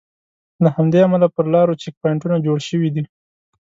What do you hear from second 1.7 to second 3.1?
چیک پواینټونه جوړ شوي دي.